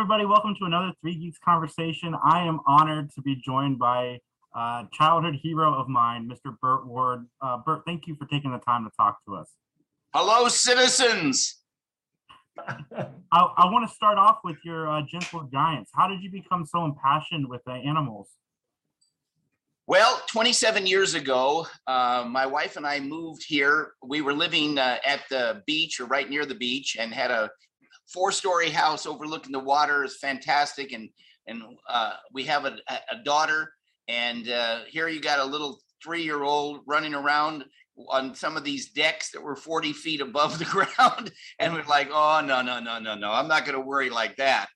[0.00, 0.24] Everybody.
[0.24, 2.14] Welcome to another Three Geeks conversation.
[2.24, 4.18] I am honored to be joined by
[4.56, 6.58] a childhood hero of mine, Mr.
[6.62, 7.26] Burt Ward.
[7.42, 9.52] Uh, Burt, thank you for taking the time to talk to us.
[10.14, 11.58] Hello, citizens.
[12.58, 12.80] I,
[13.30, 15.90] I want to start off with your uh, gentle giants.
[15.94, 18.30] How did you become so impassioned with uh, animals?
[19.86, 23.92] Well, 27 years ago, uh, my wife and I moved here.
[24.02, 27.50] We were living uh, at the beach or right near the beach and had a
[28.12, 30.04] four story house overlooking the water.
[30.04, 30.92] is fantastic.
[30.92, 31.08] And,
[31.46, 32.78] and uh, we have a,
[33.10, 33.72] a daughter.
[34.08, 37.64] And uh, here you got a little three year old running around
[38.08, 41.30] on some of these decks that were 40 feet above the ground.
[41.58, 43.30] And we're like, oh, no, no, no, no, no.
[43.30, 44.68] I'm not going to worry like that.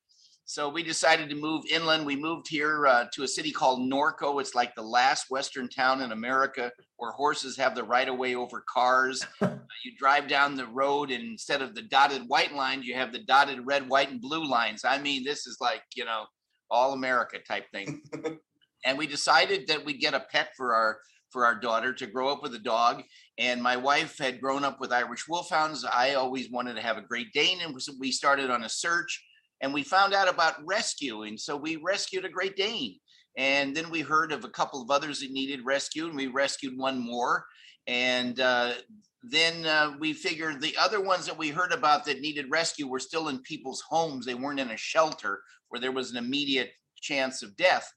[0.47, 2.05] So we decided to move inland.
[2.05, 4.41] We moved here uh, to a city called Norco.
[4.43, 8.35] It's like the last Western town in America where horses have the right of way
[8.35, 9.27] over cars.
[9.41, 13.11] Uh, you drive down the road, and instead of the dotted white lines, you have
[13.11, 14.85] the dotted red, white, and blue lines.
[14.85, 16.25] I mean, this is like, you know,
[16.71, 18.03] all America type thing.
[18.85, 20.99] and we decided that we'd get a pet for our
[21.31, 23.03] for our daughter to grow up with a dog.
[23.39, 25.85] And my wife had grown up with Irish Wolfhounds.
[25.85, 29.21] I always wanted to have a Great Dane, and we started on a search
[29.65, 31.39] and we found out about rescuing.
[31.39, 32.99] So we rescued a Great Dane.
[33.39, 36.77] And then we heard of a couple of others that needed rescue, and we rescued
[36.77, 37.47] one more.
[37.87, 38.75] And uh,
[39.23, 43.01] then uh, we figured the other ones that we heard about that needed rescue were
[43.01, 44.27] still in people's homes.
[44.27, 45.41] They weren't in a shelter
[45.71, 47.91] where there was an immediate chance of death.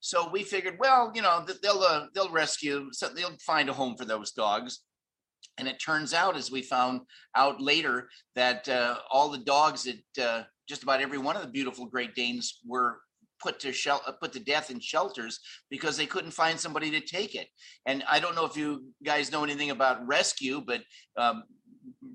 [0.00, 3.96] So we figured, well, you know, they'll uh, they'll rescue, so they'll find a home
[3.98, 4.80] for those dogs.
[5.58, 7.02] And it turns out, as we found
[7.36, 11.48] out later, that uh, all the dogs that uh, just about every one of the
[11.48, 12.98] beautiful Great Danes were
[13.42, 17.00] put to shel- uh, put to death in shelters because they couldn't find somebody to
[17.00, 17.48] take it.
[17.86, 20.82] And I don't know if you guys know anything about rescue, but
[21.16, 21.42] um,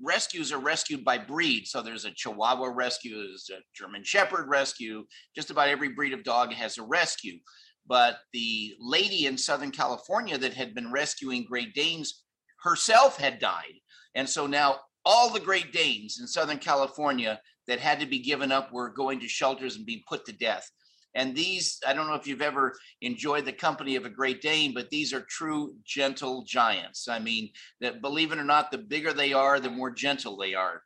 [0.02, 1.66] rescues are rescued by breed.
[1.66, 5.04] So there's a Chihuahua rescue, there's a German Shepherd rescue.
[5.34, 7.38] Just about every breed of dog has a rescue.
[7.86, 12.24] But the lady in Southern California that had been rescuing Great Danes
[12.62, 13.74] herself had died.
[14.14, 18.50] And so now all the Great Danes in Southern California that had to be given
[18.50, 20.68] up were going to shelters and being put to death.
[21.14, 24.74] And these, I don't know if you've ever enjoyed the company of a Great Dane,
[24.74, 27.08] but these are true gentle giants.
[27.08, 30.54] I mean, that believe it or not, the bigger they are, the more gentle they
[30.54, 30.82] are.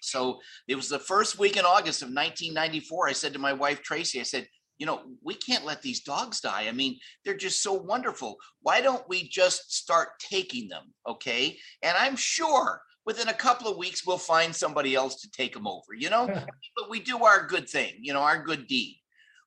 [0.00, 0.38] So
[0.68, 3.08] it was the first week in August of 1994.
[3.08, 4.46] I said to my wife, Tracy, I said,
[4.78, 6.66] you know, we can't let these dogs die.
[6.68, 8.36] I mean, they're just so wonderful.
[8.62, 10.94] Why don't we just start taking them?
[11.06, 11.58] Okay.
[11.82, 15.66] And I'm sure within a couple of weeks we'll find somebody else to take them
[15.66, 16.26] over you know?
[16.76, 18.96] But we do our good thing you know our good deed.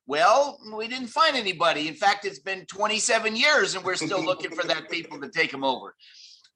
[0.08, 1.88] Well we didn't find anybody.
[1.88, 5.52] In fact it's been 27 years and we're still looking for that people to take
[5.52, 5.94] them over.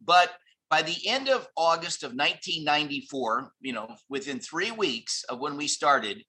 [0.03, 0.31] But
[0.71, 5.67] by the end of august of 1994 you know within three weeks of when we
[5.67, 6.23] started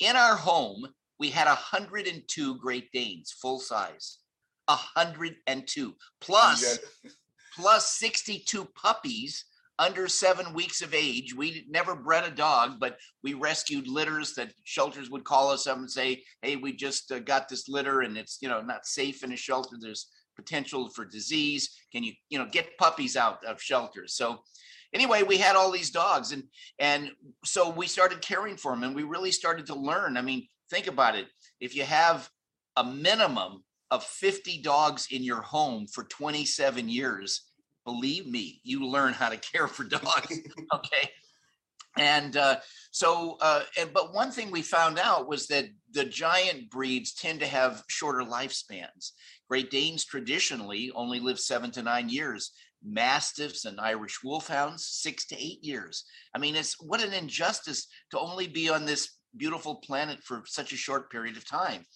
[0.00, 0.86] in our home
[1.20, 4.18] we had 102 great danes full size.
[4.66, 6.78] 102 plus
[7.54, 9.44] plus 62 puppies
[9.78, 11.34] under seven weeks of age.
[11.34, 15.78] We never bred a dog, but we rescued litters that shelters would call us up
[15.78, 19.24] and say, "Hey, we just uh, got this litter, and it's you know not safe
[19.24, 19.76] in a shelter.
[19.78, 21.70] There's potential for disease.
[21.92, 24.42] Can you you know get puppies out of shelters?" So
[24.92, 26.44] anyway, we had all these dogs, and
[26.78, 27.10] and
[27.44, 30.16] so we started caring for them, and we really started to learn.
[30.16, 31.26] I mean, think about it.
[31.60, 32.28] If you have
[32.76, 37.42] a minimum of 50 dogs in your home for 27 years
[37.84, 40.38] believe me, you learn how to care for dogs.
[40.74, 41.10] okay.
[41.96, 42.56] And uh,
[42.90, 47.38] so, uh, and, but one thing we found out was that the giant breeds tend
[47.40, 49.12] to have shorter lifespans.
[49.48, 52.50] Great Danes traditionally only live seven to nine years.
[52.84, 56.04] Mastiffs and Irish Wolfhounds, six to eight years.
[56.34, 60.72] I mean, it's what an injustice to only be on this beautiful planet for such
[60.72, 61.86] a short period of time.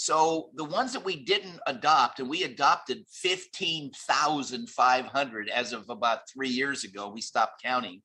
[0.00, 6.50] So the ones that we didn't adopt, and we adopted 15,500 as of about three
[6.50, 8.00] years ago, we stopped counting.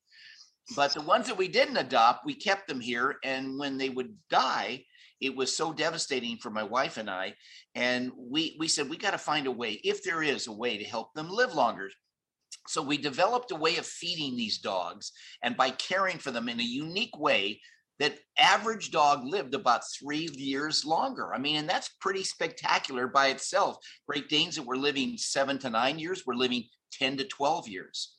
[0.74, 3.18] But the ones that we didn't adopt, we kept them here.
[3.22, 4.82] And when they would die,
[5.20, 7.36] it was so devastating for my wife and I.
[7.76, 10.76] And we, we said, we got to find a way, if there is a way
[10.76, 11.90] to help them live longer.
[12.66, 15.12] So we developed a way of feeding these dogs
[15.44, 17.60] and by caring for them in a unique way
[18.00, 21.32] that average dog lived about three years longer.
[21.32, 23.76] I mean, and that's pretty spectacular by itself.
[24.08, 28.16] Great Danes that were living seven to nine years were living 10 to 12 years.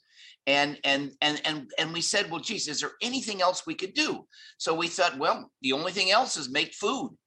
[0.48, 3.95] And and and and and we said, well, geez, is there anything else we could
[3.95, 4.27] do?
[4.60, 7.18] So we thought, well, the only thing else is make food.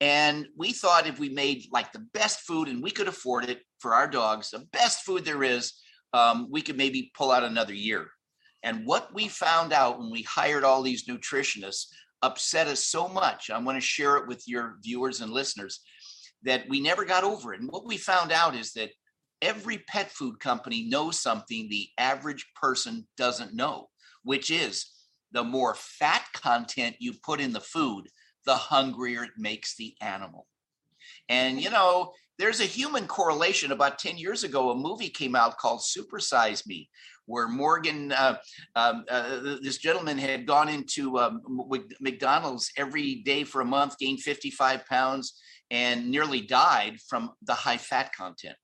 [0.00, 3.60] And we thought if we made like the best food and we could afford it
[3.78, 5.74] for our dogs, the best food there is,
[6.12, 8.08] um, we could maybe pull out another year.
[8.62, 11.86] And what we found out when we hired all these nutritionists
[12.22, 13.50] upset us so much.
[13.50, 15.80] I want to share it with your viewers and listeners
[16.44, 17.60] that we never got over it.
[17.60, 18.90] And what we found out is that
[19.40, 23.88] every pet food company knows something the average person doesn't know,
[24.22, 24.86] which is
[25.32, 28.06] the more fat content you put in the food,
[28.44, 30.46] the hungrier it makes the animal.
[31.28, 33.72] And you know, there's a human correlation.
[33.72, 36.88] About 10 years ago, a movie came out called Supersize Me,
[37.26, 38.36] where Morgan, uh,
[38.76, 41.40] um, uh, this gentleman had gone into um,
[42.00, 45.40] McDonald's every day for a month, gained 55 pounds,
[45.70, 48.56] and nearly died from the high fat content.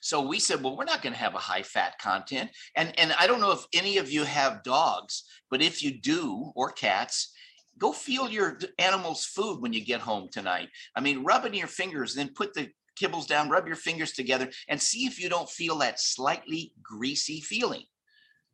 [0.00, 2.50] So we said, well, we're not going to have a high fat content.
[2.76, 6.52] And, and I don't know if any of you have dogs, but if you do,
[6.54, 7.32] or cats,
[7.78, 10.68] go feel your animal's food when you get home tonight.
[10.94, 12.70] I mean, rub it in your fingers, then put the
[13.00, 17.40] kibbles down, rub your fingers together, and see if you don't feel that slightly greasy
[17.40, 17.84] feeling.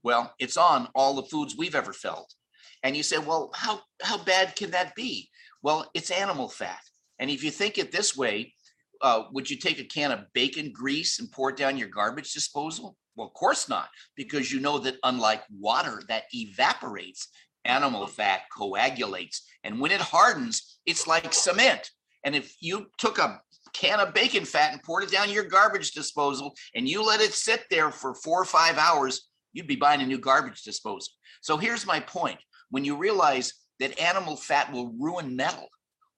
[0.02, 2.34] Well, it's on all the foods we've ever felt.
[2.82, 5.30] And you say, well, how, how bad can that be?
[5.62, 6.80] Well, it's animal fat.
[7.18, 8.52] And if you think it this way,
[9.00, 12.32] uh, would you take a can of bacon grease and pour it down your garbage
[12.32, 12.96] disposal?
[13.16, 17.28] Well, of course not, because you know that unlike water that evaporates,
[17.64, 19.46] animal fat coagulates.
[19.62, 21.90] And when it hardens, it's like cement.
[22.24, 23.40] And if you took a
[23.72, 27.32] can of bacon fat and poured it down your garbage disposal and you let it
[27.32, 31.12] sit there for four or five hours, you'd be buying a new garbage disposal.
[31.40, 32.38] So here's my point.
[32.70, 35.68] When you realize that animal fat will ruin metal,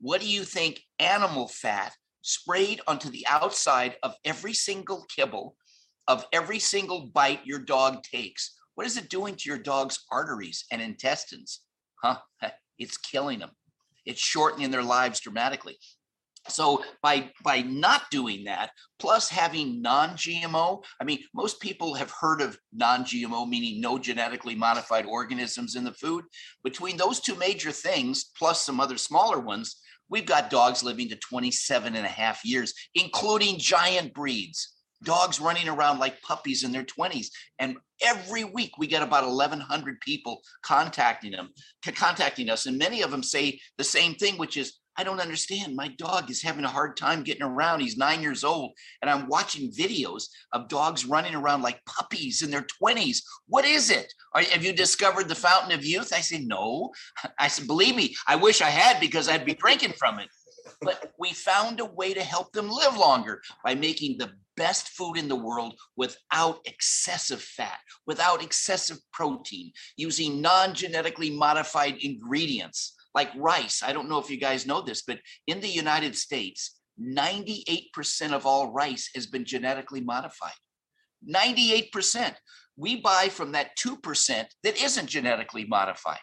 [0.00, 1.92] what do you think animal fat
[2.22, 5.56] sprayed onto the outside of every single kibble
[6.08, 8.56] of every single bite your dog takes?
[8.76, 11.62] What is it doing to your dog's arteries and intestines?
[12.02, 12.19] Huh?
[12.78, 13.52] It's killing them.
[14.05, 15.78] It's shortening their lives dramatically.
[16.49, 22.43] So by by not doing that, plus having non-GMO, I mean, most people have heard
[22.43, 26.25] of non-GMO, meaning no genetically modified organisms in the food.
[26.62, 31.17] Between those two major things, plus some other smaller ones, we've got dogs living to
[31.17, 34.75] 27 and a half years, including giant breeds.
[35.06, 37.29] Dogs running around like puppies in their 20s.
[37.58, 41.50] And every week we get about 1,100 people contacting them,
[41.94, 42.67] contacting us.
[42.67, 45.76] And many of them say the same thing, which is, I don't understand.
[45.76, 47.81] My dog is having a hard time getting around.
[47.81, 48.73] He's nine years old.
[49.00, 53.19] And I'm watching videos of dogs running around like puppies in their 20s.
[53.47, 54.12] What is it?
[54.35, 56.12] Are, have you discovered the fountain of youth?
[56.12, 56.91] I say, no.
[57.38, 60.29] I said, believe me, I wish I had because I'd be drinking from it.
[60.82, 65.17] But we found a way to help them live longer by making the best food
[65.17, 73.31] in the world without excessive fat, without excessive protein, using non genetically modified ingredients like
[73.37, 73.82] rice.
[73.82, 78.46] I don't know if you guys know this, but in the United States, 98% of
[78.46, 80.52] all rice has been genetically modified.
[81.28, 82.34] 98%.
[82.76, 86.21] We buy from that 2% that isn't genetically modified,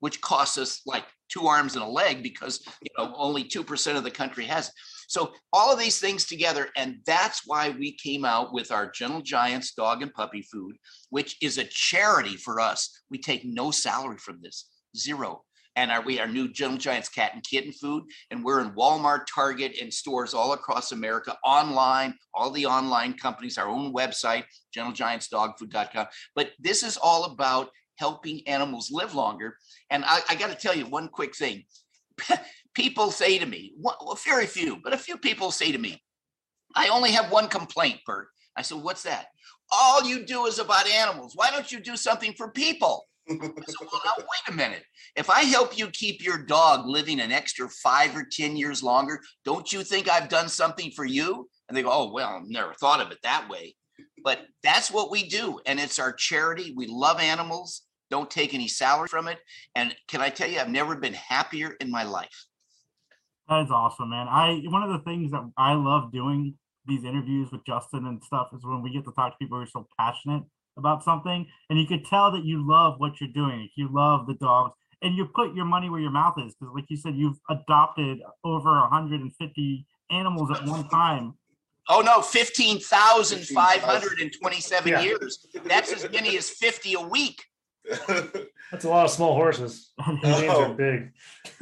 [0.00, 4.04] which costs us like two arms and a leg because you know only 2% of
[4.04, 4.74] the country has it.
[5.08, 9.20] So all of these things together, and that's why we came out with our Gentle
[9.20, 10.76] Giants dog and puppy food,
[11.10, 13.02] which is a charity for us.
[13.10, 15.42] We take no salary from this, zero.
[15.76, 19.22] And our we our new Gentle Giants cat and kitten food, and we're in Walmart,
[19.32, 24.44] Target, and stores all across America, online, all the online companies, our own website,
[24.76, 26.06] gentlegiantsdogfood.com.
[26.36, 29.56] But this is all about helping animals live longer.
[29.90, 31.64] And I, I got to tell you one quick thing.
[32.74, 36.02] people say to me, well, very few, but a few people say to me,
[36.74, 38.28] I only have one complaint, Burt.
[38.56, 39.26] I said, what's that?
[39.70, 41.32] All you do is about animals.
[41.34, 43.06] Why don't you do something for people?
[43.28, 43.48] I said,
[43.80, 44.84] well, now, wait a minute.
[45.16, 49.20] If I help you keep your dog living an extra five or 10 years longer,
[49.44, 51.48] don't you think I've done something for you?
[51.68, 53.74] And they go, oh, well, I've never thought of it that way.
[54.24, 55.60] But that's what we do.
[55.66, 56.72] And it's our charity.
[56.74, 59.38] We love animals, don't take any salary from it.
[59.74, 62.46] And can I tell you, I've never been happier in my life.
[63.48, 64.26] That is awesome, man.
[64.28, 66.54] I one of the things that I love doing
[66.86, 69.64] these interviews with Justin and stuff is when we get to talk to people who
[69.64, 70.42] are so passionate
[70.76, 73.68] about something, and you could tell that you love what you're doing.
[73.76, 76.86] You love the dogs, and you put your money where your mouth is because, like
[76.88, 81.34] you said, you've adopted over 150 animals at one time.
[81.88, 85.00] Oh, no, 15,527 Yeah.
[85.02, 85.46] years.
[85.64, 87.44] That's as many as 50 a week.
[88.70, 89.92] That's a lot of small horses.
[90.22, 90.62] These Oh.
[90.64, 91.12] are big.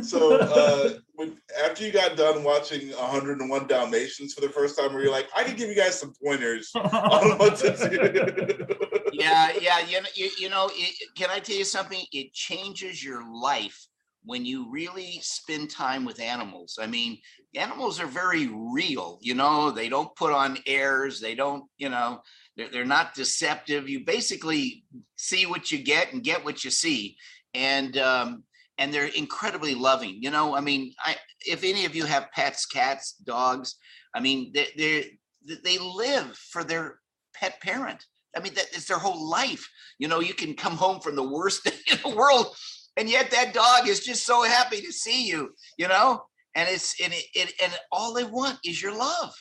[0.02, 5.02] So uh, when, after you got done watching 101 Dalmatians for the first time, were
[5.02, 8.66] you like, I can give you guys some pointers on what to do?
[9.12, 9.80] Yeah, yeah.
[9.80, 12.04] You know, you, you know it, can I tell you something?
[12.12, 13.88] It changes your life
[14.24, 16.78] when you really spend time with animals.
[16.80, 17.18] I mean,
[17.54, 22.20] animals are very real, you know, they don't put on airs, they don't, you know,
[22.56, 23.88] they're, they're not deceptive.
[23.88, 24.84] You basically
[25.16, 27.16] see what you get and get what you see.
[27.54, 28.44] And um,
[28.78, 30.18] and they're incredibly loving.
[30.22, 33.76] You know, I mean, I if any of you have pets, cats, dogs,
[34.14, 36.98] I mean, they they they live for their
[37.34, 38.04] pet parent.
[38.36, 39.68] I mean, that is their whole life.
[39.98, 42.54] You know, you can come home from the worst day in the world,
[42.96, 45.50] and yet that dog is just so happy to see you.
[45.78, 46.22] You know,
[46.54, 49.32] and it's and it, it and all they want is your love.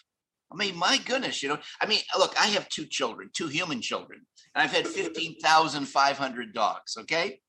[0.52, 1.60] I mean, my goodness, you know.
[1.82, 4.22] I mean, look, I have two children, two human children,
[4.56, 6.98] and I've had fifteen thousand five hundred dogs.
[7.00, 7.40] Okay,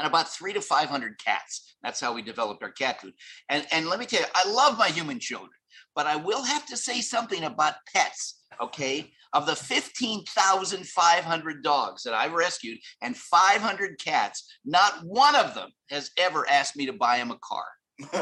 [0.00, 1.76] and about three to 500 cats.
[1.82, 3.12] That's how we developed our cat food.
[3.50, 5.50] And, and let me tell you, I love my human children,
[5.94, 9.12] but I will have to say something about pets, okay?
[9.32, 16.10] Of the 15,500 dogs that I've rescued and 500 cats, not one of them has
[16.16, 17.62] ever asked me to buy them a car.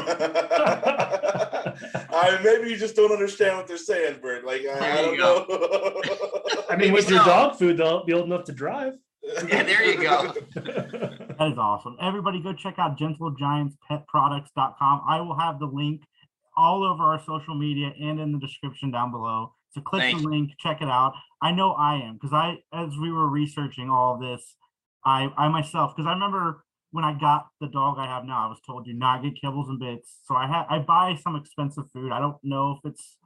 [2.11, 4.45] I maybe you just don't understand what they're saying, Burt.
[4.45, 5.45] Like I, I don't you know.
[6.69, 8.97] I mean, with your dog food, they'll be old enough to drive.
[9.23, 10.33] Yeah, there you go.
[11.39, 11.95] That is awesome.
[12.01, 15.01] Everybody go check out gentlegiantspetproducts.com.
[15.07, 16.01] I will have the link
[16.59, 19.53] all over our social media and in the description down below.
[19.71, 21.13] So click Thank the link, check it out.
[21.41, 24.55] I know I am because I, as we were researching all this,
[25.05, 28.49] I, I myself, because I remember when I got the dog I have now, I
[28.49, 30.17] was told do not get kibbles and bits.
[30.25, 32.11] So I had I buy some expensive food.
[32.11, 33.17] I don't know if it's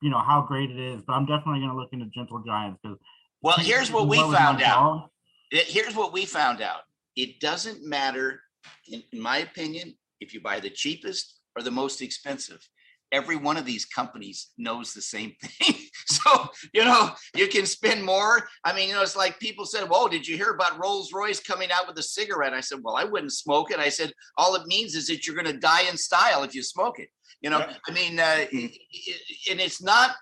[0.00, 2.98] you know how great it is, but I'm definitely gonna look into Gentle Giants because
[3.42, 5.10] Well, here's what we found out.
[5.50, 6.82] Here's what we found out.
[7.16, 8.40] It doesn't matter,
[8.88, 12.66] in, in my opinion, if you buy the cheapest or the most expensive.
[13.12, 15.74] Every one of these companies knows the same thing.
[16.06, 18.48] so, you know, you can spend more.
[18.64, 21.40] I mean, you know, it's like people said, Whoa, did you hear about Rolls Royce
[21.40, 22.54] coming out with a cigarette?
[22.54, 23.80] I said, Well, I wouldn't smoke it.
[23.80, 26.62] I said, All it means is that you're going to die in style if you
[26.62, 27.08] smoke it.
[27.40, 27.76] You know, Yeah.
[27.88, 28.46] I mean, uh,
[29.50, 30.16] and it's not,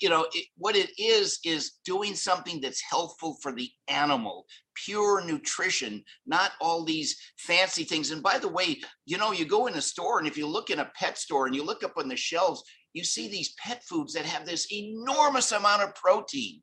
[0.00, 5.24] you know, it, what it is, is doing something that's helpful for the animal, pure
[5.24, 8.10] nutrition, not all these fancy things.
[8.10, 10.70] And by the way, you know, you go in a store and if you look
[10.70, 13.82] in a pet store and you look up on the shelves, you see these pet
[13.84, 16.62] foods that have this enormous amount of protein.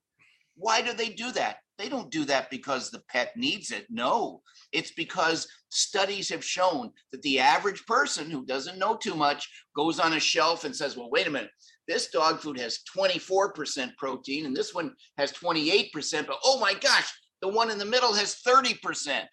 [0.61, 1.57] Why do they do that?
[1.79, 3.87] They don't do that because the pet needs it.
[3.89, 9.49] No, it's because studies have shown that the average person who doesn't know too much
[9.75, 11.49] goes on a shelf and says, well, wait a minute,
[11.87, 17.11] this dog food has 24% protein and this one has 28%, but oh my gosh,
[17.41, 19.23] the one in the middle has 30%.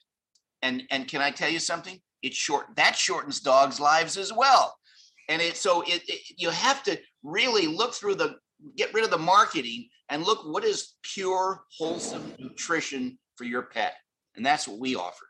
[0.62, 2.00] And and can I tell you something?
[2.22, 4.74] It short that shortens dogs' lives as well.
[5.28, 8.36] And it so it, it you have to really look through the
[8.76, 13.94] get rid of the marketing and look what is pure wholesome nutrition for your pet.
[14.36, 15.24] And that's what we offer.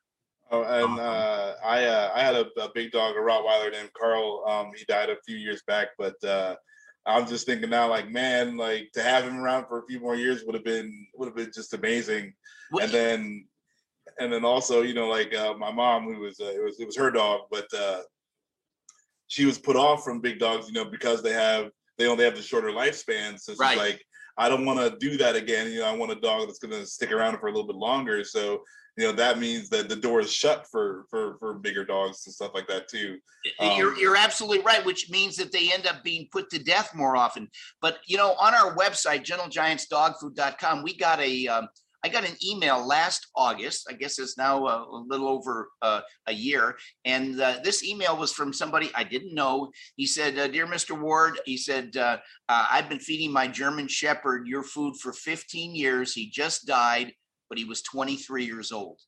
[0.51, 4.45] Oh, and uh, I uh, I had a, a big dog, a Rottweiler named Carl.
[4.49, 6.57] Um, he died a few years back, but uh,
[7.05, 10.17] I'm just thinking now, like, man, like to have him around for a few more
[10.17, 12.33] years would have been would have been just amazing.
[12.71, 13.47] What- And then,
[14.19, 16.87] and then also, you know, like uh, my mom, who was uh, it was it
[16.87, 18.01] was her dog, but uh,
[19.27, 22.37] she was put off from big dogs, you know, because they have they only have
[22.37, 23.39] the shorter lifespan.
[23.39, 23.77] So she's Right.
[23.77, 24.05] like,
[24.39, 25.71] I don't want to do that again.
[25.71, 27.77] You know, I want a dog that's going to stick around for a little bit
[27.77, 28.23] longer.
[28.25, 28.63] So
[28.97, 32.35] you know that means that the door is shut for for for bigger dogs and
[32.35, 33.19] stuff like that too.
[33.61, 36.95] You're, Um, you're absolutely right, which means that they end up being put to death
[36.97, 37.49] more often.
[37.81, 41.69] But you know, on our website, gentlegiantsdogfood.com, we got a, um,
[42.09, 43.87] I got an email last August.
[43.91, 48.17] I guess it's now a, a little over uh, a year, and uh, this email
[48.17, 49.71] was from somebody I didn't know.
[49.97, 50.99] He said, uh, "Dear Mr.
[50.99, 52.17] Ward," he said, uh,
[52.49, 56.15] uh, "I've been feeding my German Shepherd your food for 15 years.
[56.15, 57.13] He just died,
[57.51, 58.99] but he was 23 years old.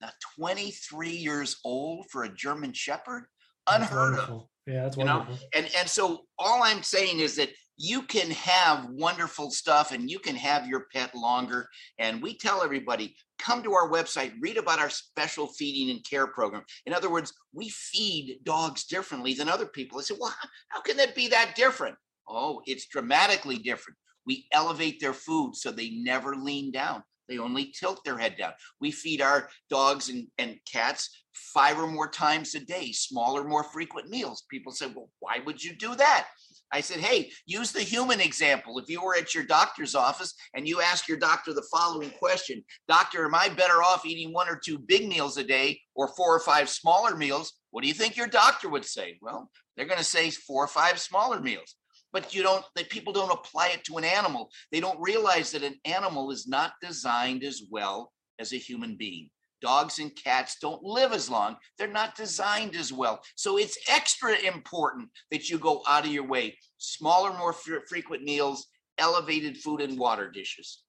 [0.00, 3.26] Now, 23 years old for a German Shepherd."
[3.68, 4.44] Unheard of.
[4.66, 5.48] Yeah, that's You know, wonderful.
[5.54, 7.50] And and so all I'm saying is that
[7.82, 11.68] you can have wonderful stuff and you can have your pet longer.
[11.98, 16.28] And we tell everybody, come to our website, read about our special feeding and care
[16.28, 16.62] program.
[16.86, 19.98] In other words, we feed dogs differently than other people.
[19.98, 21.96] They say, well, how, how can that be that different?
[22.28, 23.98] Oh, it's dramatically different.
[24.26, 27.02] We elevate their food so they never lean down.
[27.28, 28.52] They only tilt their head down.
[28.80, 33.64] We feed our dogs and, and cats five or more times a day, smaller, more
[33.64, 34.44] frequent meals.
[34.48, 36.28] People say, well, why would you do that?
[36.72, 38.78] I said, hey, use the human example.
[38.78, 42.64] If you were at your doctor's office and you ask your doctor the following question
[42.88, 46.34] Doctor, am I better off eating one or two big meals a day or four
[46.34, 47.52] or five smaller meals?
[47.70, 49.18] What do you think your doctor would say?
[49.20, 51.76] Well, they're going to say four or five smaller meals.
[52.12, 54.50] But you don't, that people don't apply it to an animal.
[54.70, 59.30] They don't realize that an animal is not designed as well as a human being
[59.62, 61.56] dogs and cats don't live as long.
[61.78, 63.22] They're not designed as well.
[63.36, 66.58] So it's extra important that you go out of your way.
[66.78, 68.66] Smaller, more fre- frequent meals,
[68.98, 70.82] elevated food and water dishes.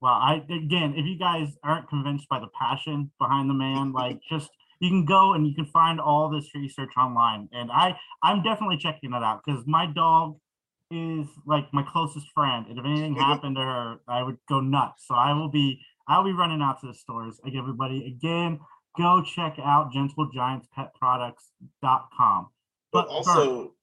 [0.00, 4.20] Well, I again, if you guys aren't convinced by the passion behind the man, like
[4.30, 7.48] just you can go and you can find all this research online.
[7.52, 10.36] And I I'm definitely checking that out because my dog
[10.90, 12.66] is like my closest friend.
[12.68, 15.06] And if anything happened to her, I would go nuts.
[15.06, 17.40] So I will be I'll be running out to the stores.
[17.44, 18.58] Like everybody, again,
[18.96, 22.48] go check out gentlegiantspetproducts.com.
[22.92, 23.74] But But also,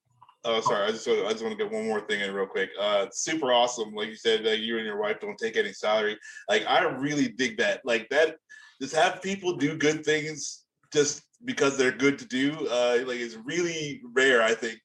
[0.43, 2.69] oh, sorry, I just, I just want to get one more thing in real quick.
[2.79, 3.95] Uh, super awesome.
[3.95, 6.17] Like you said, that you and your wife don't take any salary.
[6.49, 7.79] Like I really dig that.
[7.85, 8.35] Like that,
[8.81, 12.67] just have people do good things just because they're good to do.
[12.69, 14.81] Uh, like it's really rare, I think.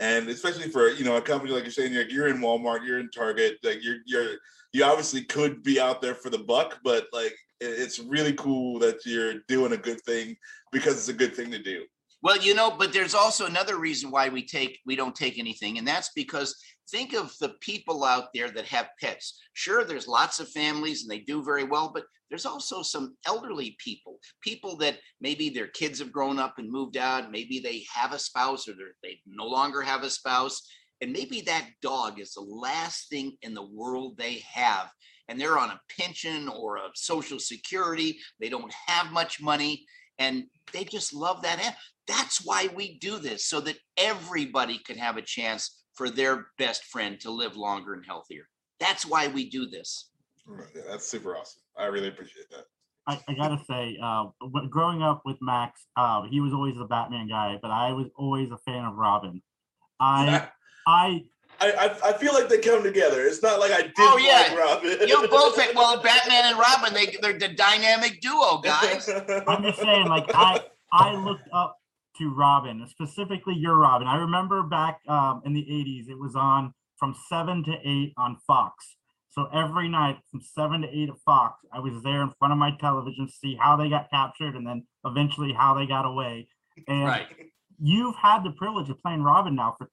[0.00, 2.98] And especially for you know a company like you're saying, you're, you're in Walmart, you're
[2.98, 4.38] in Target, like you're you're
[4.72, 9.04] you obviously could be out there for the buck, but like it's really cool that
[9.04, 10.36] you're doing a good thing
[10.72, 11.84] because it's a good thing to do.
[12.22, 15.78] Well, you know, but there's also another reason why we take we don't take anything,
[15.78, 16.54] and that's because
[16.90, 19.40] think of the people out there that have pets.
[19.54, 23.76] Sure, there's lots of families and they do very well, but there's also some elderly
[23.78, 28.12] people, people that maybe their kids have grown up and moved out, maybe they have
[28.12, 30.62] a spouse or they no longer have a spouse,
[31.00, 34.90] and maybe that dog is the last thing in the world they have,
[35.28, 39.86] and they're on a pension or a social security, they don't have much money,
[40.18, 41.76] and they just love that animal.
[42.06, 46.84] That's why we do this, so that everybody can have a chance for their best
[46.84, 48.48] friend to live longer and healthier.
[48.78, 50.10] That's why we do this.
[50.74, 51.60] Yeah, that's super awesome.
[51.76, 52.64] I really appreciate that.
[53.06, 54.26] I, I gotta say, uh,
[54.68, 58.50] growing up with Max, uh, he was always the Batman guy, but I was always
[58.50, 59.40] a fan of Robin.
[59.98, 60.48] I,
[60.90, 61.24] I,
[61.60, 63.24] I, I I feel like they come together.
[63.26, 64.54] It's not like I did Oh, yeah.
[64.54, 65.08] like Robin.
[65.08, 69.08] You both, well, Batman and Robin, they, they're the dynamic duo, guys.
[69.46, 70.60] I'm just saying, like I,
[70.92, 71.76] I looked up
[72.18, 74.06] to Robin, specifically your Robin.
[74.08, 78.36] I remember back um, in the '80s, it was on from seven to eight on
[78.46, 78.96] Fox.
[79.32, 82.58] So every night from seven to eight at Fox, I was there in front of
[82.58, 86.48] my television to see how they got captured and then eventually how they got away.
[86.88, 87.26] And Right.
[87.80, 89.88] you've had the privilege of playing Robin now for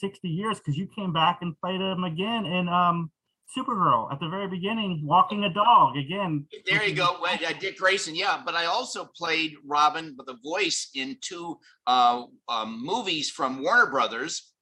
[0.00, 3.10] 60 years because you came back and played him again in um
[3.56, 6.46] Supergirl at the very beginning, walking a dog again.
[6.66, 7.16] There you go.
[7.20, 8.42] Well, uh, Dick Grayson, yeah.
[8.44, 13.90] But I also played Robin with a voice in two uh, um, movies from Warner
[13.90, 14.52] Brothers.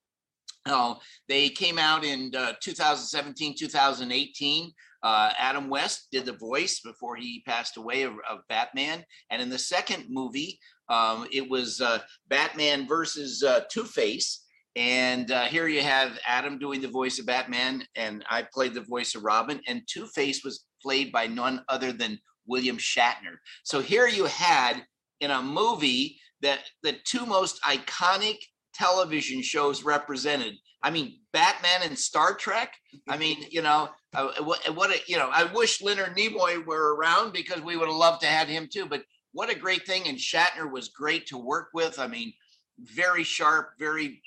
[0.69, 0.99] Oh,
[1.29, 4.73] they came out in uh, 2017, 2018.
[5.03, 9.05] Uh, Adam West did the voice before he passed away of, of Batman.
[9.31, 14.46] And in the second movie, um, it was uh, Batman versus uh, Two Face.
[14.77, 18.83] And uh, here you have Adam doing the voice of Batman, and I played the
[18.83, 19.61] voice of Robin.
[19.67, 23.37] And Two Face was played by none other than William Shatner.
[23.65, 24.85] So here you had
[25.21, 28.37] in a movie that the two most iconic
[28.75, 30.55] television shows represented.
[30.83, 32.75] I mean, Batman and Star Trek.
[33.09, 36.95] I mean, you know, uh, what, what a, you know, I wish Leonard Nimoy were
[36.95, 38.87] around because we would have loved to have him too.
[38.87, 40.07] But what a great thing!
[40.07, 41.99] And Shatner was great to work with.
[41.99, 42.33] I mean,
[42.79, 44.23] very sharp, very,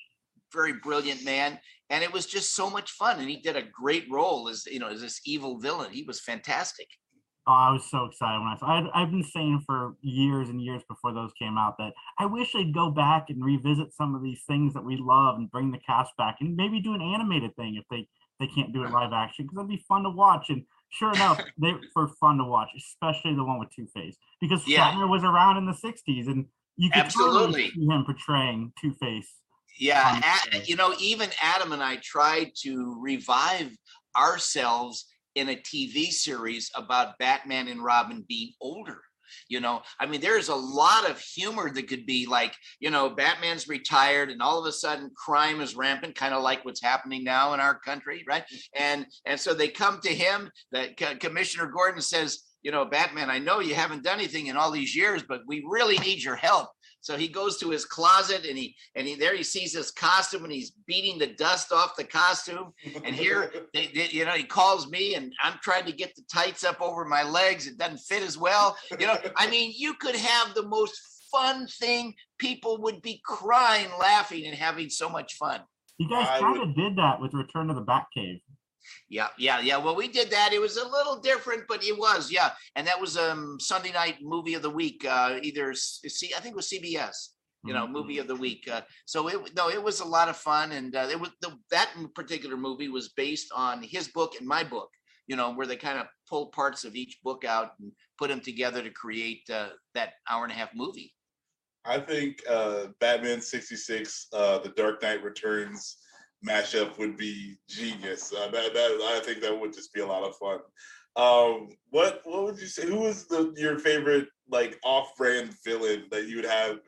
[0.53, 1.59] very brilliant man,
[1.89, 3.19] and it was just so much fun.
[3.19, 5.91] And he did a great role as you know, as this evil villain.
[5.91, 6.87] He was fantastic.
[7.47, 8.67] Oh, I was so excited when I saw.
[8.67, 12.53] I'd, I've been saying for years and years before those came out that I wish
[12.53, 15.79] they'd go back and revisit some of these things that we love and bring the
[15.79, 18.07] cast back and maybe do an animated thing if they
[18.39, 20.49] they can't do it live action because that'd be fun to watch.
[20.49, 24.61] And sure enough, they were fun to watch, especially the one with Two Face because
[24.67, 24.91] Yeah.
[24.91, 26.45] Shatner was around in the '60s and
[26.77, 27.39] you could Absolutely.
[27.39, 29.39] totally see him portraying Two Face.
[29.79, 30.21] Yeah,
[30.65, 33.71] you know, even Adam and I tried to revive
[34.15, 39.01] ourselves in a TV series about Batman and Robin being older.
[39.47, 43.09] You know, I mean, there's a lot of humor that could be like, you know,
[43.09, 47.23] Batman's retired and all of a sudden crime is rampant, kind of like what's happening
[47.23, 48.43] now in our country, right?
[48.43, 48.59] Mm.
[48.75, 50.49] And and so they come to him.
[50.71, 54.57] That Co- Commissioner Gordon says, you know, Batman, I know you haven't done anything in
[54.57, 56.69] all these years, but we really need your help.
[57.01, 60.43] So he goes to his closet and he and he there he sees his costume
[60.43, 62.73] and he's beating the dust off the costume.
[63.03, 66.23] And here they, they- you know he calls me and I'm trying to get the
[66.31, 67.67] tights up over my legs.
[67.67, 68.77] It doesn't fit as well.
[68.99, 70.99] You know, I mean, you could have the most
[71.31, 72.13] fun thing.
[72.37, 75.61] People would be crying, laughing, and having so much fun.
[75.99, 78.41] You guys kind of did that with Return to the Batcave.
[79.09, 79.77] Yeah, yeah, yeah.
[79.77, 80.53] Well, we did that.
[80.53, 82.51] It was a little different, but it was, yeah.
[82.75, 85.05] And that was um Sunday night movie of the week.
[85.05, 87.29] Uh, either s- see, I think it was CBS.
[87.65, 87.91] You know, Mhm.
[87.91, 88.69] movie of the week.
[88.71, 91.51] Uh, so it no, it was a lot of fun, and uh, it was the,
[91.71, 94.89] that particular movie was based on his book and my book.
[95.27, 98.39] You know, where they kind of pull parts of each book out and put them
[98.39, 101.13] together to create uh, that hour and a half movie.
[101.85, 105.97] I think uh, Batman 66, uh, The Dark Knight Returns,
[106.45, 108.33] mashup would be genius.
[108.33, 110.59] Uh, that, that I think that would just be a lot of fun.
[111.15, 112.85] Um, what what would you say?
[112.85, 116.79] Who was the your favorite like off-brand villain that you would have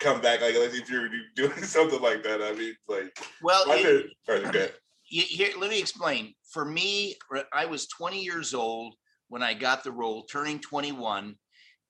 [0.00, 0.40] come back?
[0.40, 4.10] Like, like if you're doing something like that, I mean, like, Well, it-
[5.06, 6.34] here, let me explain.
[6.50, 7.16] For me,
[7.52, 8.94] I was 20 years old
[9.28, 11.34] when I got the role, turning 21,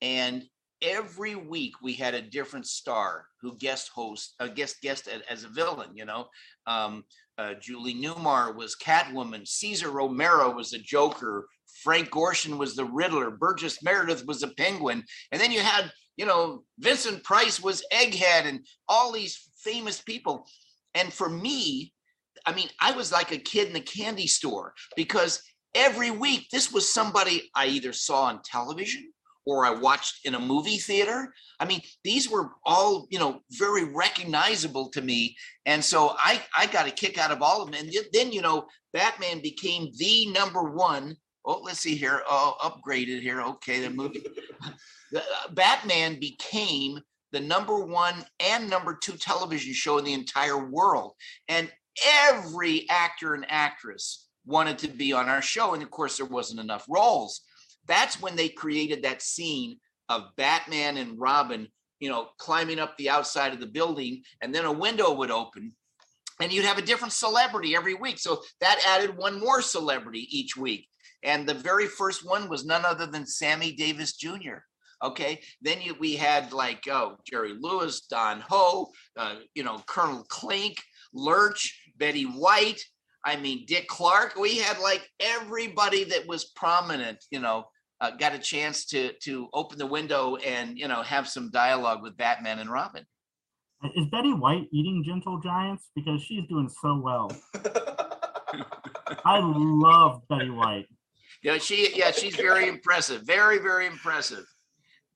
[0.03, 0.42] and
[0.82, 5.48] every week we had a different star who guest host, a guest guest as a
[5.48, 5.90] villain.
[5.94, 6.26] You know,
[6.66, 7.04] um,
[7.38, 11.46] uh, Julie Newmar was Catwoman, Cesar Romero was the Joker,
[11.82, 16.26] Frank Gorshin was the Riddler, Burgess Meredith was the Penguin, and then you had, you
[16.26, 20.46] know, Vincent Price was Egghead, and all these famous people.
[20.94, 21.92] And for me,
[22.46, 25.42] I mean, I was like a kid in the candy store because
[25.74, 29.12] every week this was somebody I either saw on television
[29.46, 31.33] or I watched in a movie theater.
[31.61, 35.37] I mean, these were all, you know, very recognizable to me.
[35.66, 37.80] And so I, I got a kick out of all of them.
[37.80, 41.16] And then, you know, Batman became the number one.
[41.44, 42.22] Oh, let's see here.
[42.26, 43.42] Oh, upgraded here.
[43.42, 44.24] Okay, the movie.
[45.14, 45.20] Uh,
[45.52, 47.00] Batman became
[47.33, 51.12] the number one and number two television show in the entire world.
[51.48, 51.70] And
[52.26, 55.74] every actor and actress wanted to be on our show.
[55.74, 57.42] And of course, there wasn't enough roles.
[57.87, 61.68] That's when they created that scene of Batman and Robin,
[62.01, 65.73] you know, climbing up the outside of the building, and then a window would open.
[66.40, 68.18] And you'd have a different celebrity every week.
[68.18, 70.88] So that added one more celebrity each week.
[71.23, 74.59] And the very first one was none other than Sammy Davis Jr.
[75.03, 75.40] Okay.
[75.62, 80.83] Then you, we had like, oh, Jerry Lewis, Don Ho, uh, you know, Colonel Klink,
[81.12, 82.83] Lurch, Betty White.
[83.25, 84.37] I mean, Dick Clark.
[84.37, 87.66] We had like everybody that was prominent, you know,
[88.00, 92.02] uh, got a chance to to open the window and you know have some dialogue
[92.02, 93.04] with Batman and Robin.
[93.94, 97.30] Is Betty White eating Gentle Giants because she's doing so well?
[99.24, 100.87] I love Betty White.
[101.42, 104.44] Yeah, she yeah she's very impressive, very very impressive.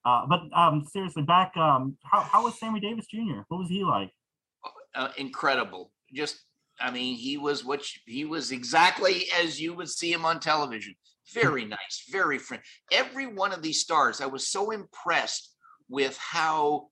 [0.05, 3.41] Uh, but um, seriously, back um, how how was Sammy Davis Jr.?
[3.47, 4.11] What was he like?
[4.95, 5.91] uh, incredible.
[6.13, 6.43] Just,
[6.79, 10.39] I mean, he was what you- he was exactly as you would see him on
[10.39, 10.95] television.
[11.33, 11.39] Hmm.
[11.39, 12.63] Very nice, very friend.
[12.91, 15.53] Every one of these stars, I was so impressed
[15.89, 16.87] with how,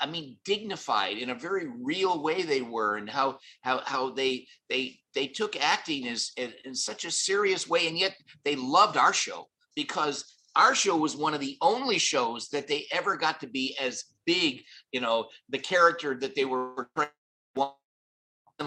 [0.00, 4.46] I mean, dignified in a very real way they were, and how how how they
[4.68, 8.96] they they took acting as in, in such a serious way, and yet they loved
[8.96, 10.24] our show because
[10.56, 14.04] our show was one of the only shows that they ever got to be as
[14.24, 16.88] big you know the character that they were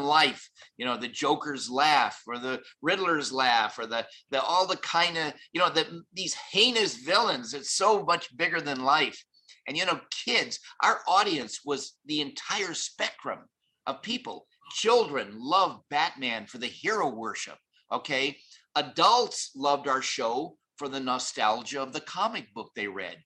[0.03, 4.77] life you know the joker's laugh or the riddler's laugh or the the all the
[4.77, 9.23] kind of you know the these heinous villains it's so much bigger than life.
[9.67, 13.39] And you know kids our audience was the entire spectrum
[13.87, 14.47] of people.
[14.71, 17.57] Children loved batman for the hero worship
[17.91, 18.37] okay?
[18.75, 23.17] Adults loved our show for the nostalgia of the comic book they read.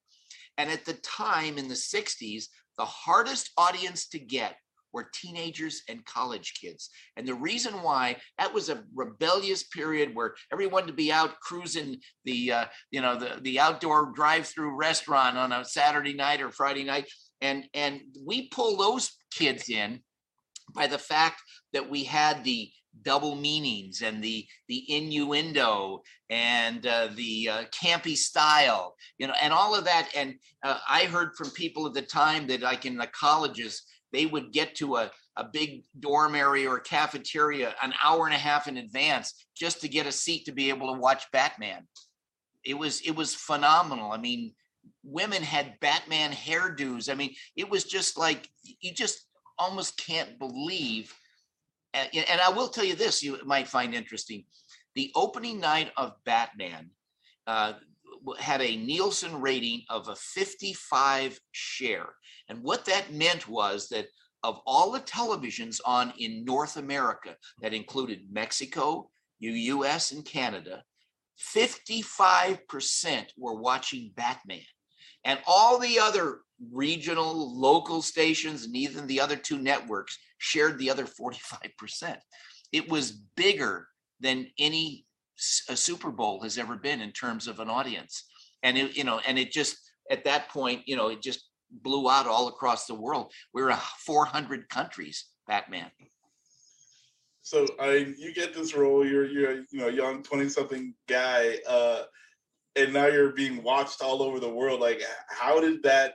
[0.58, 2.46] And at the time in the 60s
[2.78, 4.56] the hardest audience to get
[4.94, 6.90] were teenagers and college kids.
[7.18, 12.00] And the reason why that was a rebellious period where everyone to be out cruising
[12.26, 16.84] the uh, you know the the outdoor drive-through restaurant on a Saturday night or Friday
[16.84, 17.10] night,
[17.42, 20.02] and and we pull those kids in
[20.74, 21.42] by the fact
[21.74, 22.72] that we had the
[23.04, 29.54] double meanings and the the innuendo and uh, the uh, campy style you know and
[29.54, 32.98] all of that and uh, i heard from people at the time that like in
[32.98, 38.26] the colleges they would get to a, a big dorm area or cafeteria an hour
[38.26, 41.32] and a half in advance just to get a seat to be able to watch
[41.32, 41.88] batman.
[42.66, 44.12] It was it was phenomenal.
[44.12, 44.54] I mean
[45.04, 47.12] women had batman hairdos.
[47.12, 51.14] I mean it was just like you just almost can't believe
[51.94, 54.46] and, i will tell you this you might find interesting.
[54.96, 56.90] The opening night of batman
[57.48, 57.74] uh,
[58.40, 62.10] had a Nielsen rating of a 55 share.
[62.48, 64.08] And what that meant was that
[64.44, 70.84] of all the televisions on in North America, that included Mexico, US, and Canada,
[71.56, 74.62] 55% were watching Batman.
[75.26, 76.40] And all the other
[76.72, 82.18] regional, local stations, and even the other two networks shared the other 45%.
[82.72, 83.88] It was bigger
[84.20, 85.06] than any
[85.70, 88.26] a Super Bowl has ever been in terms of an audience.
[88.64, 89.78] And it, you know, and it just
[90.12, 93.32] at that point, you know, it just blew out all across the world.
[93.54, 95.92] We were in 400 countries, Batman.
[97.42, 99.04] So I, you get this role.
[99.04, 102.04] You're you're you know young twenty something guy, uh,
[102.76, 104.80] and now you're being watched all over the world.
[104.80, 106.14] Like, how did that?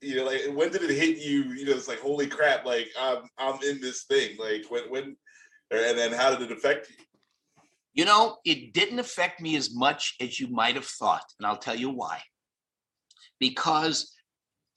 [0.00, 1.44] You know, like when did it hit you?
[1.52, 2.66] You know, it's like holy crap!
[2.66, 4.36] Like I'm I'm in this thing.
[4.38, 5.16] Like when when
[5.70, 6.96] and then how did it affect you?
[7.94, 11.58] You know, it didn't affect me as much as you might have thought, and I'll
[11.58, 12.22] tell you why.
[13.38, 14.14] Because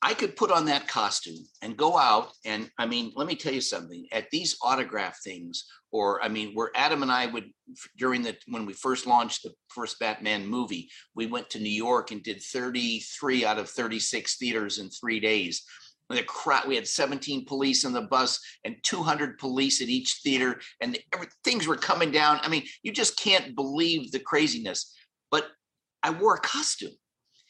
[0.02, 3.54] I could put on that costume and go out and I mean, let me tell
[3.54, 4.06] you something.
[4.12, 7.50] At these autograph things, or I mean, where Adam and I would
[7.98, 12.12] during the when we first launched the first Batman movie, we went to New York
[12.12, 15.64] and did 33 out of 36 theaters in three days.
[16.10, 20.60] The crowd, we had 17 police on the bus and 200 police at each theater,
[20.80, 22.40] and the, things were coming down.
[22.44, 24.94] I mean, you just can't believe the craziness.
[25.32, 25.48] But
[26.04, 26.94] I wore a costume,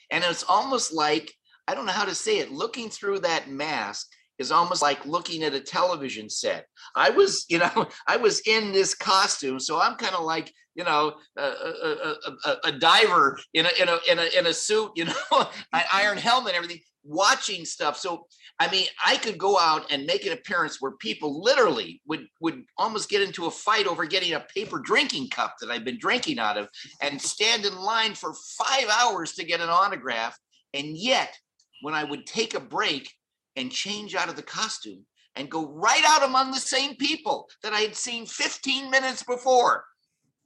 [0.09, 1.33] and it's almost like
[1.67, 2.51] I don't know how to say it.
[2.51, 6.65] Looking through that mask is almost like looking at a television set.
[6.95, 10.83] I was, you know, I was in this costume, so I'm kind of like, you
[10.83, 14.91] know, a, a, a, a, diver in a in a in a in a suit,
[14.95, 17.97] you know, an iron helmet, everything, watching stuff.
[17.97, 18.27] So,
[18.59, 22.63] I mean, I could go out and make an appearance where people literally would would
[22.77, 26.39] almost get into a fight over getting a paper drinking cup that I've been drinking
[26.39, 26.67] out of,
[27.01, 30.37] and stand in line for five hours to get an autograph,
[30.73, 31.35] and yet
[31.81, 33.11] when I would take a break
[33.55, 37.73] and change out of the costume and go right out among the same people that
[37.73, 39.85] I had seen 15 minutes before.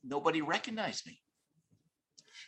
[0.04, 1.22] Nobody recognized me.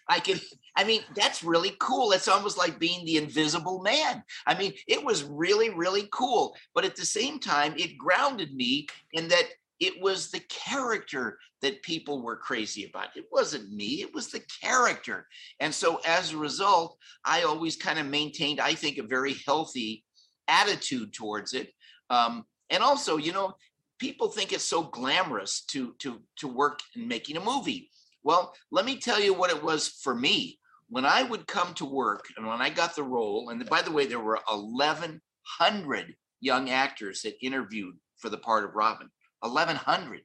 [0.08, 0.42] I could,
[0.76, 2.12] I mean, that's really cool.
[2.12, 4.24] It's almost like being the invisible man.
[4.48, 6.56] I mean, it was really, really cool.
[6.74, 9.46] But at the same time, it grounded me in that
[9.80, 13.16] it was the character that people were crazy about.
[13.16, 15.28] It wasn't me, it was the character.
[15.60, 20.04] And so as a result, I always kind of maintained, I think, a very healthy
[20.48, 21.72] attitude towards it.
[22.10, 23.56] Um, and also, you know,
[24.02, 27.90] people think it's so glamorous to to to work in making a movie.
[28.24, 30.58] Well, let me tell you what it was for me.
[30.90, 33.92] When I would come to work and when I got the role, and by the
[33.92, 39.08] way, there were 1,100 young actors that interviewed for the part of Robin.
[39.42, 40.22] 1100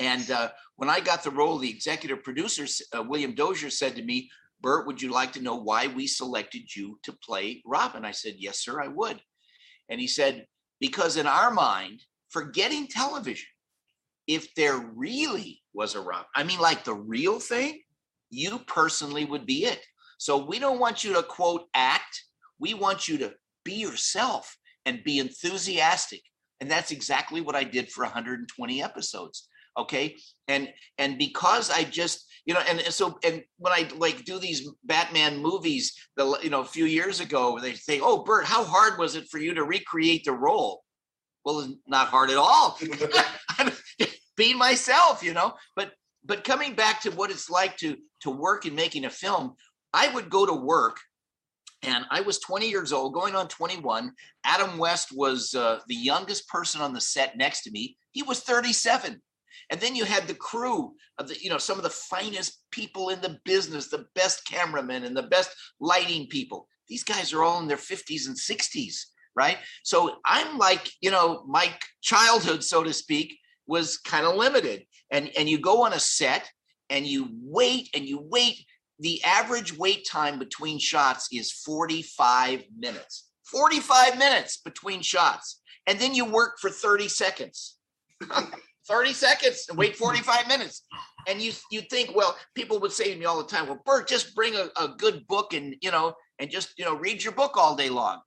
[0.00, 4.02] and uh, when i got the role the executive producer uh, william dozier said to
[4.02, 4.28] me
[4.60, 8.34] Burt, would you like to know why we selected you to play robin i said
[8.38, 9.20] yes sir i would
[9.88, 10.46] and he said
[10.80, 13.48] because in our mind forgetting television
[14.26, 17.80] if there really was a robin i mean like the real thing
[18.30, 19.80] you personally would be it
[20.18, 22.24] so we don't want you to quote act
[22.58, 23.32] we want you to
[23.64, 26.22] be yourself and be enthusiastic
[26.60, 29.48] and that's exactly what I did for 120 episodes.
[29.76, 30.16] Okay.
[30.48, 34.68] And and because I just, you know, and so and when I like do these
[34.84, 38.98] Batman movies, the you know, a few years ago, they say, Oh, Burt, how hard
[38.98, 40.82] was it for you to recreate the role?
[41.44, 42.78] Well, not hard at all.
[44.36, 45.92] Being myself, you know, but
[46.24, 49.54] but coming back to what it's like to to work in making a film,
[49.92, 50.98] I would go to work
[51.82, 54.12] and I was 20 years old, going on 21.
[54.44, 57.96] Adam West was uh, the youngest person on the set next to me.
[58.12, 59.20] He was 37.
[59.70, 63.10] And then you had the crew of the, you know, some of the finest people
[63.10, 66.66] in the business, the best cameramen and the best lighting people.
[66.88, 68.96] These guys are all in their 50s and 60s,
[69.34, 69.58] right?
[69.82, 74.84] So I'm like, you know, my childhood, so to speak, was kind of limited.
[75.10, 76.50] And and you go on a set
[76.90, 78.64] and you wait and you wait
[78.98, 83.28] the average wait time between shots is 45 minutes.
[83.44, 85.60] 45 minutes between shots.
[85.86, 87.76] And then you work for 30 seconds.
[88.88, 90.82] 30 seconds and wait 45 minutes.
[91.28, 94.08] And you you think, well, people would say to me all the time, well, Burt,
[94.08, 97.34] just bring a, a good book and you know, and just you know, read your
[97.34, 98.20] book all day long.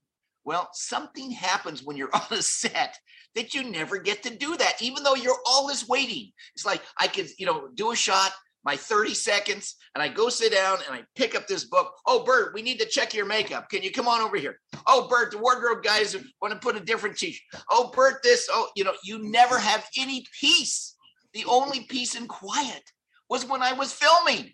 [0.44, 2.98] Well, something happens when you're on a set
[3.34, 6.30] that you never get to do that, even though you're always waiting.
[6.54, 8.32] It's like I could, you know, do a shot,
[8.64, 11.92] my 30 seconds and I go sit down and I pick up this book.
[12.06, 13.68] Oh, Burt, we need to check your makeup.
[13.68, 14.60] Can you come on over here?
[14.86, 17.62] Oh, Burt, the wardrobe guys want to put a different t-shirt.
[17.70, 18.48] Oh, Burt, this.
[18.50, 20.96] Oh, you know, you never have any peace.
[21.34, 22.82] The only peace and quiet
[23.28, 24.52] was when I was filming.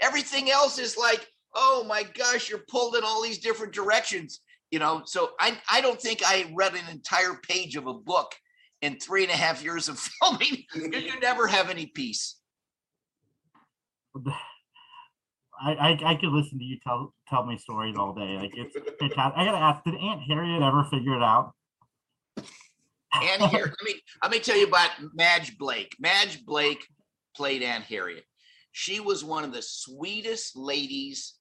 [0.00, 4.40] Everything else is like, oh my gosh, you're pulled in all these different directions.
[4.74, 8.34] You know, so I, I don't think I read an entire page of a book
[8.82, 12.40] in three and a half years of filming because you never have any peace.
[15.62, 18.36] I, I I could listen to you tell tell me stories all day.
[18.36, 19.38] Like it's fantastic.
[19.38, 21.52] I gotta ask, did Aunt Harriet ever figure it out?
[22.36, 25.94] Aunt Harriet, let me let me tell you about Madge Blake.
[26.00, 26.84] Madge Blake
[27.36, 28.24] played Aunt Harriet.
[28.72, 31.34] She was one of the sweetest ladies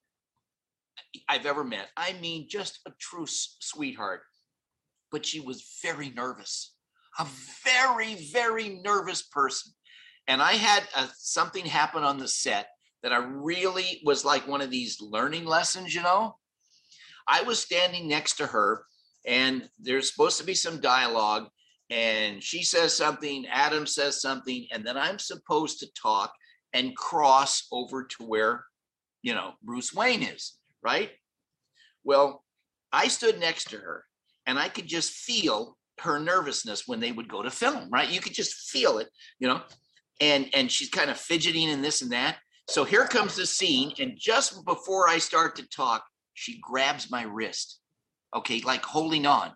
[1.29, 1.89] I've ever met.
[1.97, 4.21] I mean, just a true sweetheart.
[5.11, 6.73] But she was very nervous,
[7.19, 7.27] a
[7.63, 9.73] very, very nervous person.
[10.27, 12.67] And I had a, something happen on the set
[13.03, 16.37] that I really was like one of these learning lessons, you know.
[17.27, 18.85] I was standing next to her,
[19.25, 21.47] and there's supposed to be some dialogue,
[21.89, 26.33] and she says something, Adam says something, and then I'm supposed to talk
[26.73, 28.65] and cross over to where,
[29.21, 31.11] you know, Bruce Wayne is, right?
[32.03, 32.43] Well,
[32.91, 34.05] I stood next to her
[34.45, 38.09] and I could just feel her nervousness when they would go to film, right?
[38.09, 39.61] You could just feel it, you know,
[40.19, 42.37] and and she's kind of fidgeting and this and that.
[42.69, 47.23] So here comes the scene, and just before I start to talk, she grabs my
[47.23, 47.79] wrist,
[48.35, 49.51] okay, like holding on.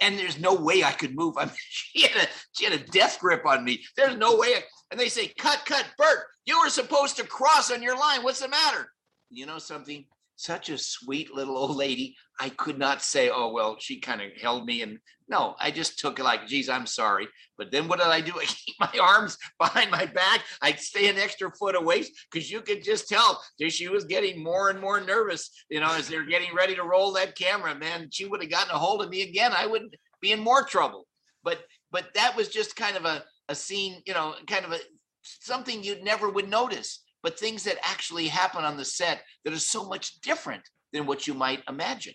[0.00, 1.34] And there's no way I could move.
[1.38, 3.84] I mean, she had a she had a death grip on me.
[3.96, 4.48] There's no way.
[4.56, 6.24] I- and they say, "Cut, cut, Burt.
[6.46, 8.22] You were supposed to cross on your line.
[8.22, 8.90] What's the matter?"
[9.28, 10.06] You know something?
[10.38, 12.16] Such a sweet little old lady.
[12.38, 15.98] I could not say, "Oh well." She kind of held me, and no, I just
[15.98, 18.32] took it like, "Geez, I'm sorry." But then what did I do?
[18.40, 20.42] I keep my arms behind my back.
[20.62, 24.40] I'd stay an extra foot away because you could just tell that she was getting
[24.40, 25.50] more and more nervous.
[25.70, 28.72] You know, as they're getting ready to roll that camera, man, she would have gotten
[28.72, 29.52] a hold of me again.
[29.52, 31.08] I would be in more trouble.
[31.42, 34.78] But but that was just kind of a a scene, you know, kind of a
[35.22, 39.58] something you never would notice, but things that actually happen on the set that are
[39.58, 42.14] so much different than what you might imagine.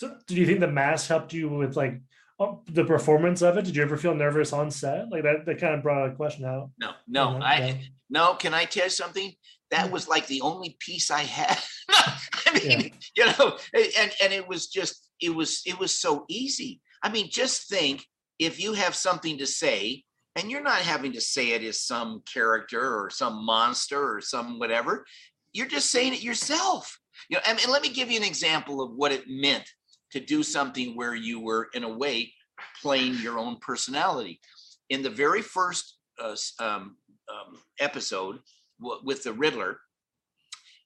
[0.00, 2.00] So, do you think the mask helped you with like
[2.38, 3.64] uh, the performance of it?
[3.64, 5.08] Did you ever feel nervous on set?
[5.10, 6.70] Like that, that kind of brought a question out.
[6.78, 7.74] No, no, I yeah.
[8.10, 8.34] no.
[8.34, 9.32] Can I tell you something?
[9.70, 9.92] That Mm.
[9.92, 11.58] was like the only piece I had.
[11.88, 13.26] I mean, Yeah.
[13.26, 16.80] you know, and and it was just it was it was so easy.
[17.02, 18.04] I mean, just think
[18.38, 20.04] if you have something to say
[20.36, 24.58] and you're not having to say it as some character or some monster or some
[24.58, 25.06] whatever,
[25.52, 26.98] you're just saying it yourself.
[27.30, 29.64] You know, and, and let me give you an example of what it meant
[30.12, 32.32] to do something where you were in a way
[32.80, 34.38] playing your own personality.
[34.90, 36.96] In the very first uh, um,
[37.32, 38.38] um, episode
[38.80, 39.78] w- with the Riddler,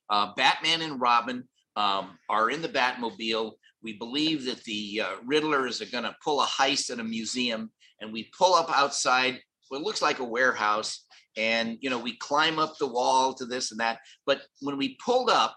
[0.09, 1.45] uh, Batman and Robin
[1.77, 3.53] um, are in the Batmobile.
[3.83, 7.71] We believe that the uh, Riddler is going to pull a heist at a museum,
[8.01, 11.05] and we pull up outside what looks like a warehouse,
[11.37, 13.99] and you know we climb up the wall to this and that.
[14.27, 15.57] But when we pulled up,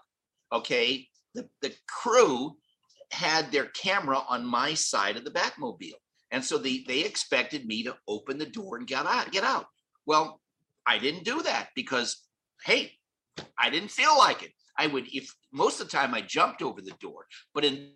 [0.52, 2.56] okay, the the crew
[3.12, 5.98] had their camera on my side of the Batmobile,
[6.30, 9.30] and so they they expected me to open the door and get out.
[9.32, 9.66] Get out.
[10.06, 10.40] Well,
[10.86, 12.24] I didn't do that because,
[12.64, 12.92] hey,
[13.58, 14.52] I didn't feel like it.
[14.78, 17.92] I would, if most of the time I jumped over the door, but in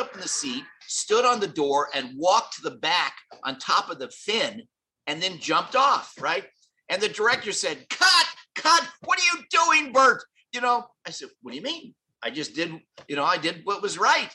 [0.00, 3.90] up in the seat, stood on the door and walked to the back on top
[3.90, 4.62] of the fin
[5.06, 6.44] and then jumped off, right?
[6.88, 10.22] And the director said, Cut, cut, what are you doing, Burt?
[10.52, 11.94] You know, I said, What do you mean?
[12.22, 12.72] I just did,
[13.08, 14.30] you know, I did what was right.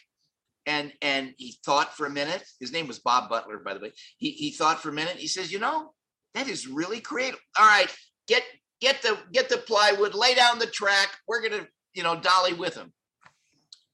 [0.65, 2.43] And and he thought for a minute.
[2.60, 3.91] His name was Bob Butler, by the way.
[4.17, 5.17] He he thought for a minute.
[5.17, 5.93] He says, you know,
[6.34, 7.39] that is really creative.
[7.60, 7.93] All right,
[8.28, 8.41] get
[8.82, 11.10] get the get the plywood, lay down the track.
[11.28, 12.91] We're gonna, you know, dolly with him.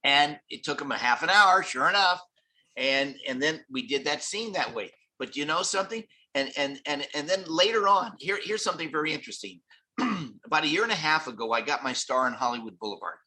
[0.04, 2.22] And it took him a half an hour, sure enough.
[2.78, 4.92] And and then we did that scene that way.
[5.20, 6.04] But you know something?
[6.34, 9.60] And and and and then later on, here here's something very interesting.
[10.46, 13.18] About a year and a half ago, I got my star in Hollywood Boulevard,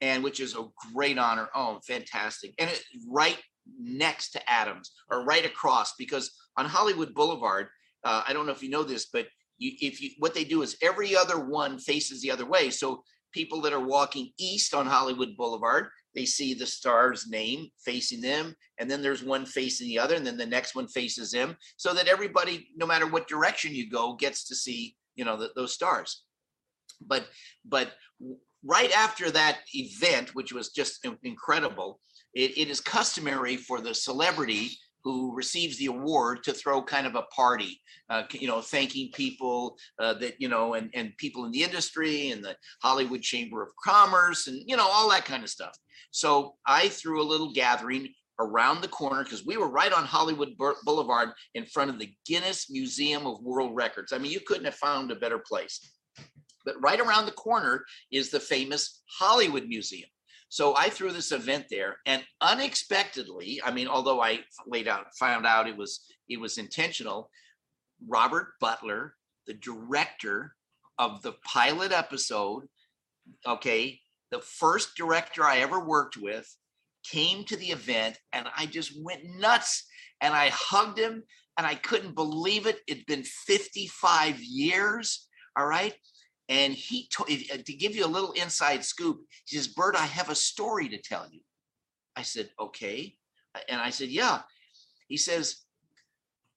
[0.00, 1.48] and which is a great honor.
[1.54, 2.54] Oh, fantastic!
[2.58, 3.38] And it right
[3.80, 7.68] next to Adams, or right across, because on Hollywood Boulevard,
[8.04, 9.26] uh, I don't know if you know this, but
[9.58, 12.70] you, if you what they do is every other one faces the other way.
[12.70, 18.20] So people that are walking east on Hollywood Boulevard, they see the star's name facing
[18.20, 21.56] them, and then there's one facing the other, and then the next one faces them,
[21.76, 25.52] so that everybody, no matter what direction you go, gets to see you know th-
[25.56, 26.24] those stars.
[27.06, 27.26] But
[27.64, 27.92] but
[28.64, 32.00] right after that event, which was just incredible,
[32.34, 34.70] it, it is customary for the celebrity
[35.04, 39.76] who receives the award to throw kind of a party, uh, you know, thanking people
[40.00, 43.68] uh, that you know, and and people in the industry and the Hollywood Chamber of
[43.84, 45.76] Commerce and you know all that kind of stuff.
[46.10, 48.08] So I threw a little gathering
[48.40, 52.70] around the corner because we were right on Hollywood Boulevard in front of the Guinness
[52.70, 54.12] Museum of World Records.
[54.12, 55.92] I mean, you couldn't have found a better place.
[56.64, 60.08] But right around the corner is the famous Hollywood Museum.
[60.54, 64.38] So I threw this event there, and unexpectedly, I mean, although I
[64.68, 67.28] laid out found out it was it was intentional,
[68.06, 69.16] Robert Butler,
[69.48, 70.54] the director
[70.96, 72.68] of the pilot episode,
[73.44, 73.98] okay,
[74.30, 76.46] the first director I ever worked with,
[77.02, 79.84] came to the event, and I just went nuts,
[80.20, 81.24] and I hugged him,
[81.58, 82.78] and I couldn't believe it.
[82.86, 85.26] It'd been 55 years,
[85.58, 85.94] all right.
[86.48, 89.20] And he told uh, to give you a little inside scoop.
[89.46, 91.40] He says, "Burt, I have a story to tell you."
[92.16, 93.16] I said, "Okay,"
[93.68, 94.42] and I said, "Yeah."
[95.08, 95.62] He says,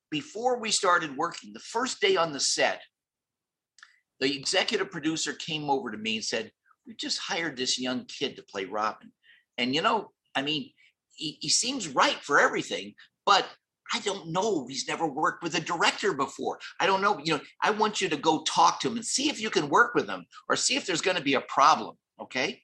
[0.09, 2.81] "Before we started working, the first day on the set,
[4.19, 6.51] the executive producer came over to me and said,
[6.85, 9.13] "We just hired this young kid to play Robin,
[9.57, 10.71] and you know, I mean,
[11.15, 12.93] he, he seems right for everything,
[13.25, 13.47] but
[13.93, 14.67] I don't know.
[14.67, 16.59] He's never worked with a director before.
[16.79, 17.19] I don't know.
[17.23, 19.69] You know, I want you to go talk to him and see if you can
[19.69, 21.95] work with him or see if there's going to be a problem.
[22.19, 22.61] Okay.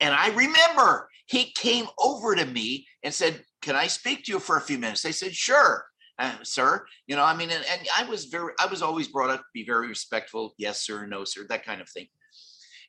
[0.00, 4.38] And I remember he came over to me and said, Can I speak to you
[4.38, 5.06] for a few minutes?
[5.06, 5.84] I said, Sure,
[6.18, 6.84] uh, sir.
[7.06, 9.46] You know, I mean, and, and I was very, I was always brought up to
[9.54, 10.54] be very respectful.
[10.58, 11.06] Yes, sir.
[11.06, 11.46] No, sir.
[11.48, 12.08] That kind of thing.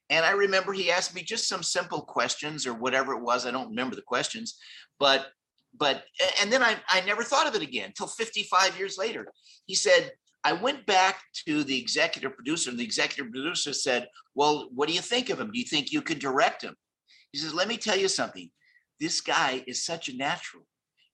[0.09, 3.45] And I remember he asked me just some simple questions or whatever it was.
[3.45, 4.57] I don't remember the questions,
[4.99, 5.28] but
[5.78, 6.03] but
[6.41, 9.28] and then I, I never thought of it again until 55 years later.
[9.65, 10.11] He said,
[10.43, 14.93] I went back to the executive producer, and the executive producer said, Well, what do
[14.93, 15.51] you think of him?
[15.51, 16.76] Do you think you could direct him?
[17.32, 18.49] He says, Let me tell you something.
[18.99, 20.63] This guy is such a natural.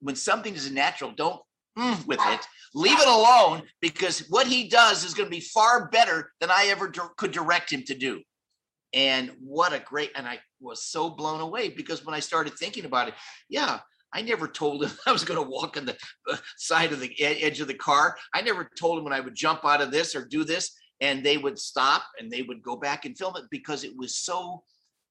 [0.02, 1.42] When something is a natural, don't
[1.78, 2.46] mm with it.
[2.74, 6.68] Leave it alone because what he does is going to be far better than I
[6.70, 8.22] ever dir- could direct him to do.
[8.94, 12.86] And what a great, and I was so blown away because when I started thinking
[12.86, 13.14] about it,
[13.48, 13.80] yeah,
[14.14, 15.98] I never told him I was going to walk on the
[16.30, 18.18] uh, side of the edge of the car.
[18.34, 21.24] I never told him when I would jump out of this or do this, and
[21.24, 24.64] they would stop and they would go back and film it because it was so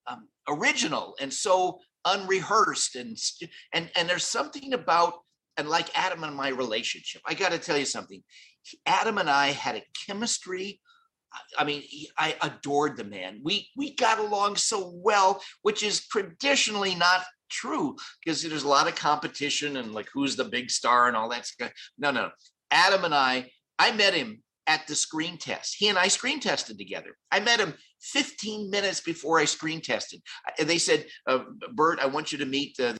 [0.07, 3.19] um, original and so unrehearsed and
[3.73, 5.15] and and there's something about
[5.57, 7.21] and like Adam and my relationship.
[7.27, 8.23] I got to tell you something.
[8.87, 10.81] Adam and I had a chemistry.
[11.59, 11.83] I- mean,
[12.17, 13.41] I adored the man.
[13.43, 18.89] We we got along so well, which is traditionally not true because there's a lot
[18.89, 21.73] of competition and like who's the big star and all that stuff.
[21.99, 22.31] No, no.
[22.71, 25.77] Adam and I, I met him at the screen test.
[25.79, 27.17] He and I screen tested together.
[27.33, 30.21] I met him 15 minutes before I screen tested.
[30.47, 31.41] Uh, They said, uh,
[31.73, 32.97] Burt, I want you to meet the